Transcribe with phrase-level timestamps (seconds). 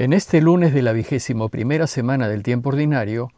[0.00, 3.32] En este lunes de la vigésimo primera semana del tiempo ordinario,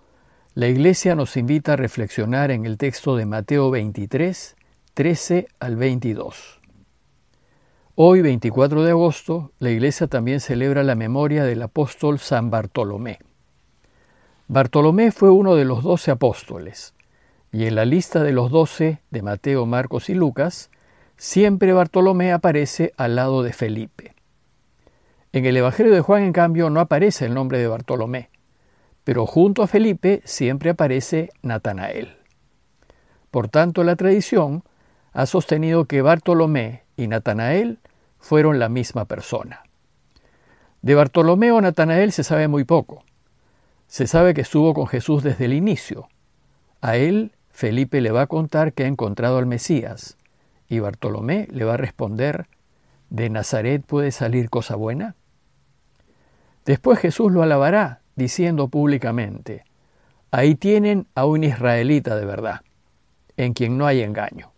[0.52, 4.56] la Iglesia nos invita a reflexionar en el texto de Mateo 23,
[4.92, 6.60] 13 al 22.
[7.94, 13.20] Hoy, 24 de agosto, la Iglesia también celebra la memoria del apóstol San Bartolomé.
[14.46, 16.92] Bartolomé fue uno de los doce apóstoles,
[17.52, 20.68] y en la lista de los doce de Mateo, Marcos y Lucas,
[21.16, 24.19] siempre Bartolomé aparece al lado de Felipe.
[25.32, 28.30] En el Evangelio de Juan, en cambio, no aparece el nombre de Bartolomé,
[29.04, 32.16] pero junto a Felipe siempre aparece Natanael.
[33.30, 34.64] Por tanto, la tradición
[35.12, 37.78] ha sostenido que Bartolomé y Natanael
[38.18, 39.62] fueron la misma persona.
[40.82, 43.04] De Bartolomé o Natanael se sabe muy poco.
[43.86, 46.08] Se sabe que estuvo con Jesús desde el inicio.
[46.80, 50.16] A él Felipe le va a contar que ha encontrado al Mesías,
[50.68, 52.46] y Bartolomé le va a responder,
[53.10, 55.14] ¿de Nazaret puede salir cosa buena?
[56.64, 59.64] Después Jesús lo alabará, diciendo públicamente,
[60.30, 62.60] ahí tienen a un israelita de verdad,
[63.36, 64.52] en quien no hay engaño.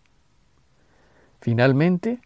[1.39, 2.19] Finalmente,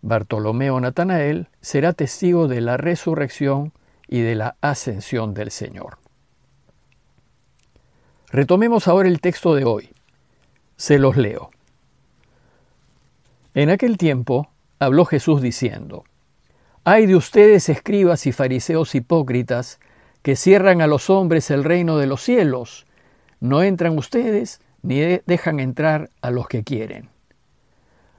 [0.00, 3.72] Bartolomeo Natanael será testigo de la resurrección
[4.06, 5.98] y de la ascensión del Señor.
[8.30, 9.90] Retomemos ahora el texto de hoy.
[10.76, 11.50] Se los leo.
[13.54, 16.04] En aquel tiempo habló Jesús diciendo,
[16.90, 19.78] Ay de ustedes, escribas y fariseos hipócritas,
[20.22, 22.86] que cierran a los hombres el reino de los cielos.
[23.40, 27.10] No entran ustedes, ni dejan entrar a los que quieren.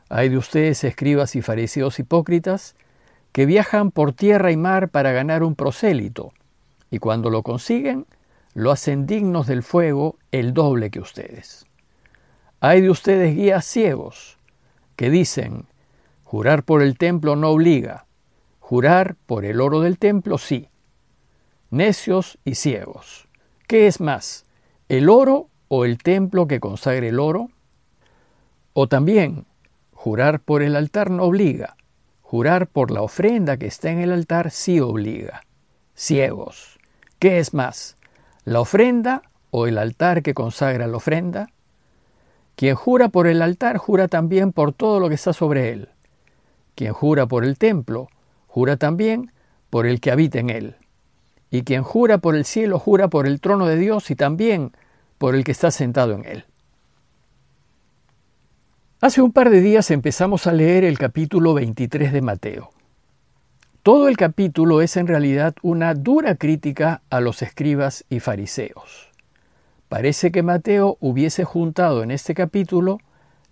[0.08, 2.76] Ay de ustedes, escribas y fariseos hipócritas,
[3.31, 6.31] que viajan por tierra y mar para ganar un prosélito,
[6.92, 8.06] y cuando lo consiguen,
[8.54, 11.66] lo hacen dignos del fuego el doble que ustedes.
[12.59, 14.38] Ay de ustedes, guías ciegos,
[14.95, 15.66] que dicen,
[16.23, 18.06] jurar por el templo no obliga,
[18.70, 20.70] Jurar por el oro del templo, sí.
[21.72, 23.28] Necios y ciegos.
[23.66, 24.45] ¿Qué es más,
[24.89, 27.49] el oro o el templo que consagre el oro?
[28.73, 29.48] O también,
[29.92, 31.77] jurar por el altar no obliga.
[32.21, 35.42] Jurar por la ofrenda que está en el altar sí obliga.
[35.95, 36.77] Ciegos.
[37.17, 37.98] ¿Qué es más,
[38.45, 41.49] la ofrenda o el altar que consagra la ofrenda?
[42.55, 45.89] Quien jura por el altar jura también por todo lo que está sobre él.
[46.76, 48.10] Quien jura por el templo
[48.49, 49.32] jura también
[49.70, 50.76] por el que habita en él.
[51.52, 54.71] Y quien jura por el cielo, jura por el trono de Dios y también
[55.17, 56.45] por el que está sentado en él.
[59.02, 62.71] Hace un par de días empezamos a leer el capítulo 23 de Mateo.
[63.83, 69.09] Todo el capítulo es en realidad una dura crítica a los escribas y fariseos.
[69.88, 72.99] Parece que Mateo hubiese juntado en este capítulo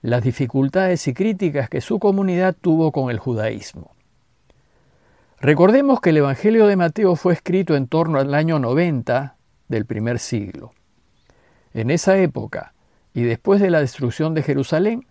[0.02, 3.97] las dificultades y críticas que su comunidad tuvo con el judaísmo.
[5.40, 9.36] Recordemos que el Evangelio de Mateo fue escrito en torno al año 90
[9.68, 10.72] del primer siglo.
[11.76, 12.74] En esa época,
[13.14, 15.06] y después de la destrucción de Jerusalén,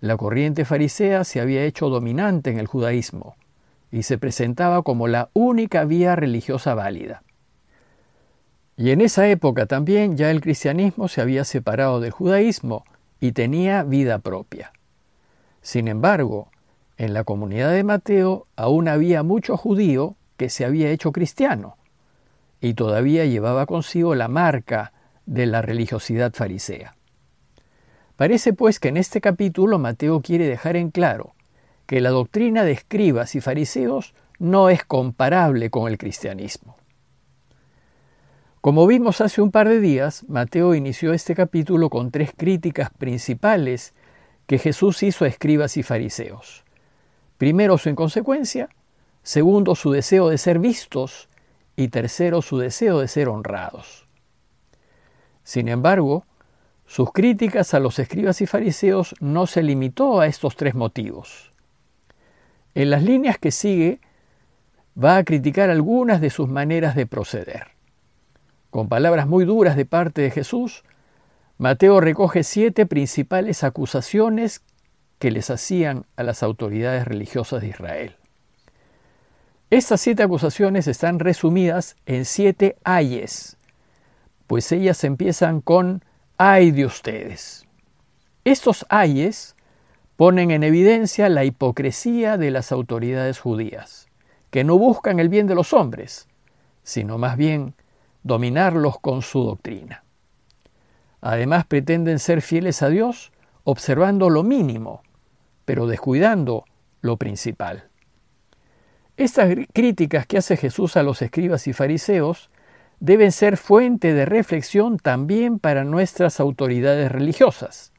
[0.00, 3.34] la corriente farisea se había hecho dominante en el judaísmo
[3.90, 7.22] y se presentaba como la única vía religiosa válida.
[8.76, 12.84] Y en esa época también ya el cristianismo se había separado del judaísmo
[13.20, 14.72] y tenía vida propia.
[15.62, 16.51] Sin embargo,
[16.96, 21.76] en la comunidad de Mateo aún había mucho judío que se había hecho cristiano
[22.60, 24.92] y todavía llevaba consigo la marca
[25.26, 26.94] de la religiosidad farisea.
[28.16, 31.34] Parece pues que en este capítulo Mateo quiere dejar en claro
[31.86, 36.76] que la doctrina de escribas y fariseos no es comparable con el cristianismo.
[38.60, 43.92] Como vimos hace un par de días, Mateo inició este capítulo con tres críticas principales
[44.46, 46.64] que Jesús hizo a escribas y fariseos.
[47.42, 48.68] Primero, su inconsecuencia.
[49.24, 51.28] Segundo, su deseo de ser vistos.
[51.74, 54.06] Y tercero, su deseo de ser honrados.
[55.42, 56.24] Sin embargo,
[56.86, 61.50] sus críticas a los escribas y fariseos no se limitó a estos tres motivos.
[62.76, 63.98] En las líneas que sigue,
[64.96, 67.72] va a criticar algunas de sus maneras de proceder.
[68.70, 70.84] Con palabras muy duras de parte de Jesús,
[71.58, 74.62] Mateo recoge siete principales acusaciones
[75.22, 78.16] que les hacían a las autoridades religiosas de Israel.
[79.70, 83.56] Estas siete acusaciones están resumidas en siete ayes,
[84.48, 86.04] pues ellas empiezan con
[86.38, 87.68] ay de ustedes.
[88.42, 89.54] Estos ayes
[90.16, 94.08] ponen en evidencia la hipocresía de las autoridades judías,
[94.50, 96.26] que no buscan el bien de los hombres,
[96.82, 97.76] sino más bien
[98.24, 100.02] dominarlos con su doctrina.
[101.20, 103.30] Además pretenden ser fieles a Dios
[103.62, 105.04] observando lo mínimo
[105.64, 106.64] pero descuidando
[107.00, 107.88] lo principal.
[109.16, 112.50] Estas críticas que hace Jesús a los escribas y fariseos
[113.00, 117.92] deben ser fuente de reflexión también para nuestras autoridades religiosas,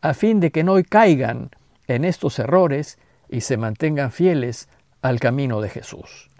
[0.00, 1.50] a fin de que no caigan
[1.88, 2.98] en estos errores
[3.28, 4.68] y se mantengan fieles
[5.02, 6.30] al camino de Jesús.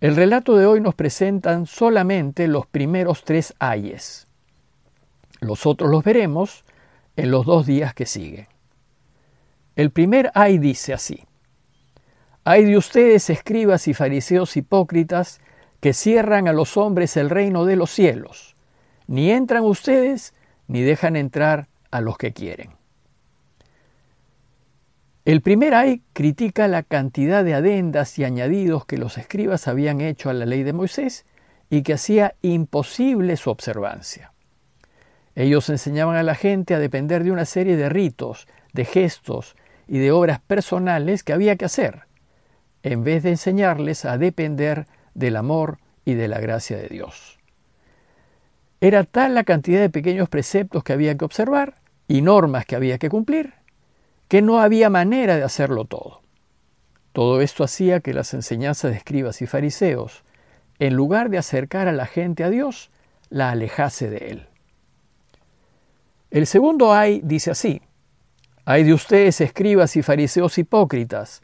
[0.00, 4.26] El relato de hoy nos presentan solamente los primeros tres ayes.
[5.40, 6.64] Los otros los veremos
[7.16, 8.46] en los dos días que siguen.
[9.78, 11.24] El primer ay dice así.
[12.42, 15.40] Hay de ustedes, escribas y fariseos hipócritas,
[15.78, 18.56] que cierran a los hombres el reino de los cielos.
[19.06, 20.34] Ni entran ustedes,
[20.66, 22.72] ni dejan entrar a los que quieren.
[25.24, 30.28] El primer ay critica la cantidad de adendas y añadidos que los escribas habían hecho
[30.28, 31.24] a la ley de Moisés
[31.70, 34.32] y que hacía imposible su observancia.
[35.36, 39.54] Ellos enseñaban a la gente a depender de una serie de ritos, de gestos
[39.88, 42.02] y de obras personales que había que hacer,
[42.82, 47.38] en vez de enseñarles a depender del amor y de la gracia de Dios.
[48.80, 51.74] Era tal la cantidad de pequeños preceptos que había que observar
[52.06, 53.54] y normas que había que cumplir,
[54.28, 56.22] que no había manera de hacerlo todo.
[57.12, 60.22] Todo esto hacía que las enseñanzas de escribas y fariseos,
[60.78, 62.90] en lugar de acercar a la gente a Dios,
[63.30, 64.46] la alejase de Él.
[66.30, 67.82] El segundo ay dice así,
[68.70, 71.40] hay de ustedes escribas y fariseos hipócritas,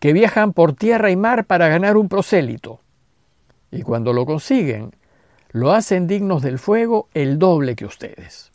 [0.00, 2.80] que viajan por tierra y mar para ganar un prosélito
[3.70, 4.94] y cuando lo consiguen,
[5.50, 8.52] lo hacen dignos del fuego el doble que ustedes.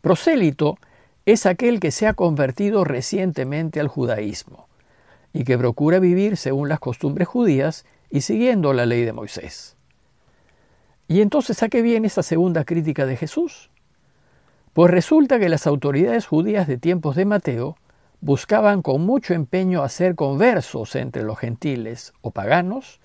[0.00, 0.78] Prosélito
[1.26, 4.68] es aquel que se ha convertido recientemente al judaísmo
[5.32, 9.74] y que procura vivir según las costumbres judías y siguiendo la ley de Moisés.
[11.08, 13.70] ¿Y entonces a qué viene esta segunda crítica de Jesús?
[14.72, 17.76] Pues resulta que las autoridades judías de tiempos de Mateo
[18.20, 23.00] buscaban con mucho empeño hacer conversos entre los gentiles o paganos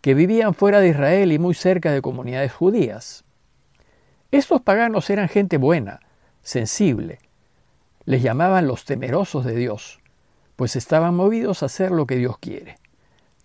[0.00, 3.24] que vivían fuera de Israel y muy cerca de comunidades judías.
[4.30, 6.00] Estos paganos eran gente buena,
[6.42, 7.18] sensible.
[8.04, 10.00] Les llamaban los temerosos de Dios,
[10.56, 12.78] pues estaban movidos a hacer lo que Dios quiere.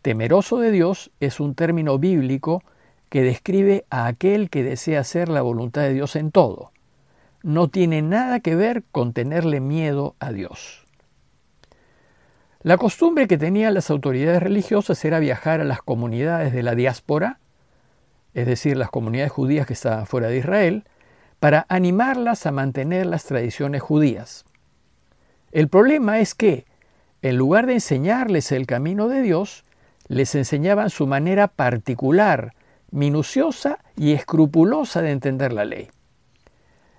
[0.01, 2.63] Temeroso de Dios es un término bíblico
[3.09, 6.71] que describe a aquel que desea hacer la voluntad de Dios en todo.
[7.41, 10.85] No tiene nada que ver con tenerle miedo a Dios.
[12.61, 17.39] La costumbre que tenían las autoridades religiosas era viajar a las comunidades de la diáspora,
[18.33, 20.83] es decir, las comunidades judías que estaban fuera de Israel,
[21.39, 24.43] para animarlas a mantener las tradiciones judías.
[25.53, 26.65] El problema es que,
[27.21, 29.63] en lugar de enseñarles el camino de Dios,
[30.09, 32.53] les enseñaban su manera particular,
[32.91, 35.89] minuciosa y escrupulosa de entender la ley.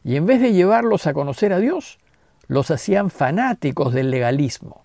[0.04, 1.98] Y en vez de llevarlos a conocer a Dios,
[2.46, 4.84] los hacían fanáticos del legalismo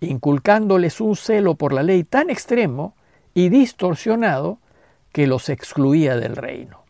[0.00, 2.94] inculcándoles un celo por la ley tan extremo
[3.34, 4.58] y distorsionado
[5.12, 6.84] que los excluía del reino.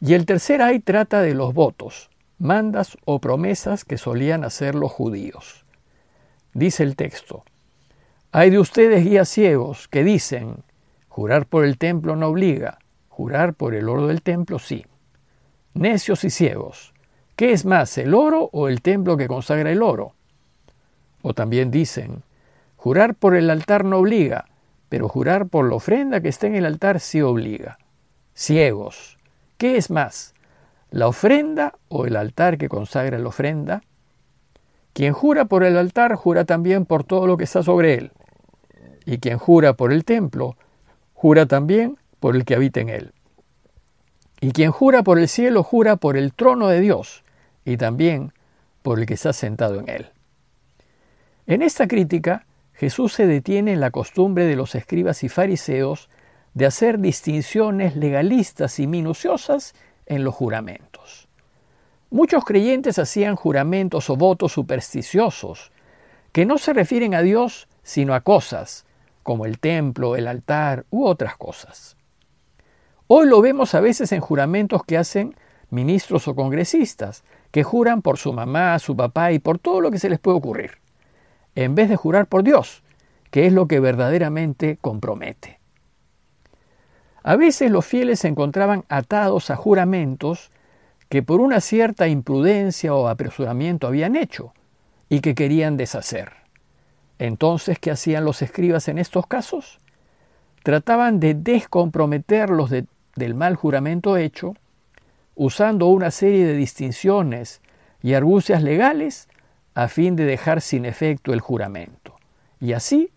[0.00, 4.92] Y el tercer ay trata de los votos, mandas o promesas que solían hacer los
[4.92, 5.64] judíos.
[6.54, 7.44] Dice el texto,
[8.30, 10.62] hay de ustedes guías ciegos que dicen,
[11.08, 12.78] jurar por el templo no obliga,
[13.08, 14.86] jurar por el oro del templo sí.
[15.78, 16.92] Necios y ciegos,
[17.36, 20.12] ¿qué es más, el oro o el templo que consagra el oro?
[21.22, 22.24] O también dicen,
[22.76, 24.46] jurar por el altar no obliga,
[24.88, 27.78] pero jurar por la ofrenda que está en el altar sí obliga.
[28.34, 29.18] Ciegos,
[29.56, 30.34] ¿qué es más?
[30.90, 33.84] ¿La ofrenda o el altar que consagra la ofrenda?
[34.94, 38.10] Quien jura por el altar jura también por todo lo que está sobre él.
[39.06, 40.56] Y quien jura por el templo,
[41.14, 43.12] jura también por el que habita en él.
[44.40, 47.24] Y quien jura por el cielo, jura por el trono de Dios
[47.64, 48.32] y también
[48.82, 50.06] por el que está sentado en él.
[51.46, 56.08] En esta crítica, Jesús se detiene en la costumbre de los escribas y fariseos
[56.54, 59.74] de hacer distinciones legalistas y minuciosas
[60.06, 61.28] en los juramentos.
[62.10, 65.72] Muchos creyentes hacían juramentos o votos supersticiosos
[66.32, 68.86] que no se refieren a Dios sino a cosas,
[69.22, 71.97] como el templo, el altar u otras cosas.
[73.08, 75.34] Hoy lo vemos a veces en juramentos que hacen
[75.70, 79.98] ministros o congresistas, que juran por su mamá, su papá y por todo lo que
[79.98, 80.72] se les puede ocurrir
[81.54, 82.84] en vez de jurar por Dios,
[83.32, 85.58] que es lo que verdaderamente compromete.
[87.24, 90.52] A veces los fieles se encontraban atados a juramentos
[91.08, 94.52] que por una cierta imprudencia o apresuramiento habían hecho
[95.08, 96.30] y que querían deshacer.
[97.18, 99.80] Entonces, ¿qué hacían los escribas en estos casos?
[100.62, 102.70] Trataban de descomprometerlos
[103.18, 104.54] del mal juramento hecho,
[105.34, 107.60] usando una serie de distinciones
[108.02, 109.28] y argucias legales
[109.74, 112.16] a fin de dejar sin efecto el juramento.
[112.60, 113.12] y así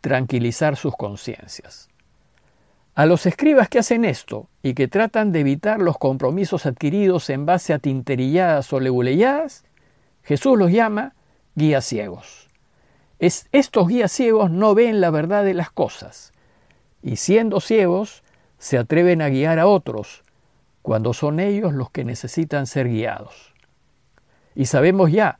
[0.00, 1.88] tranquilizar sus conciencias.
[2.94, 7.46] A los escribas que hacen esto y que tratan de evitar los compromisos adquiridos en
[7.46, 9.64] base a tinterilladas o leguleyadas,
[10.22, 11.14] Jesús los llama
[11.54, 12.48] guías ciegos.
[13.18, 16.32] estos guías ciegos no ven la verdad de las cosas
[17.02, 18.22] y siendo ciegos
[18.60, 20.22] se atreven a guiar a otros
[20.82, 23.54] cuando son ellos los que necesitan ser guiados.
[24.54, 25.38] Y sabemos ya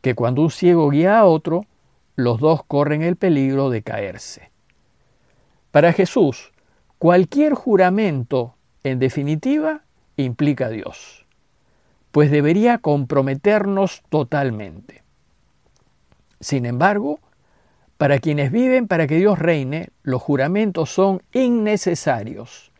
[0.00, 1.66] que cuando un ciego guía a otro,
[2.14, 4.52] los dos corren el peligro de caerse.
[5.72, 6.52] Para Jesús,
[6.98, 8.54] cualquier juramento,
[8.84, 9.82] en definitiva,
[10.16, 11.26] implica a Dios,
[12.12, 15.02] pues debería comprometernos totalmente.
[16.38, 17.18] Sin embargo,
[18.02, 22.72] para quienes viven para que Dios reine, los juramentos son innecesarios.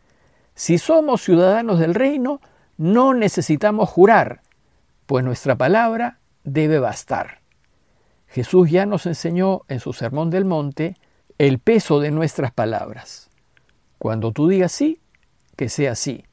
[0.53, 2.41] Si somos ciudadanos del reino,
[2.75, 4.41] no necesitamos jurar,
[5.05, 7.39] pues nuestra palabra debe bastar.
[8.27, 10.97] Jesús ya nos enseñó en su Sermón del Monte
[11.37, 13.29] el peso de nuestras palabras.
[13.99, 14.99] Cuando tú digas sí,
[15.55, 16.25] que sea sí.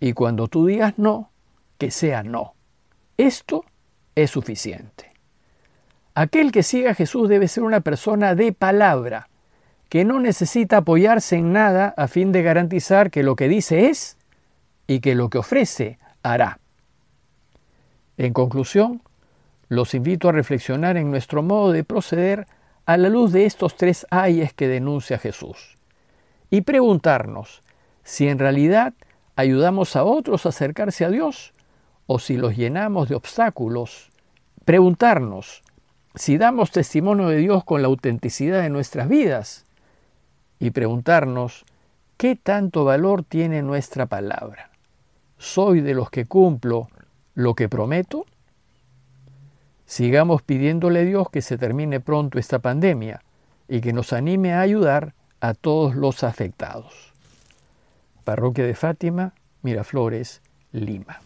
[0.00, 1.30] Y cuando tú digas no,
[1.78, 2.54] que sea no.
[3.18, 3.64] Esto
[4.16, 5.05] es suficiente.
[6.18, 9.28] Aquel que siga a Jesús debe ser una persona de palabra,
[9.90, 14.16] que no necesita apoyarse en nada a fin de garantizar que lo que dice es
[14.86, 16.58] y que lo que ofrece hará.
[18.16, 19.02] En conclusión,
[19.68, 22.46] los invito a reflexionar en nuestro modo de proceder
[22.86, 25.76] a la luz de estos tres ayes que denuncia Jesús
[26.48, 27.60] y preguntarnos
[28.04, 28.94] si en realidad
[29.36, 31.52] ayudamos a otros a acercarse a Dios
[32.06, 34.10] o si los llenamos de obstáculos.
[34.64, 35.62] Preguntarnos
[36.16, 39.66] si damos testimonio de Dios con la autenticidad de nuestras vidas
[40.58, 41.66] y preguntarnos
[42.16, 44.70] qué tanto valor tiene nuestra palabra.
[45.36, 46.88] ¿Soy de los que cumplo
[47.34, 48.24] lo que prometo?
[49.84, 53.22] Sigamos pidiéndole a Dios que se termine pronto esta pandemia
[53.68, 57.12] y que nos anime a ayudar a todos los afectados.
[58.24, 60.40] Parroquia de Fátima, Miraflores,
[60.72, 61.20] Lima.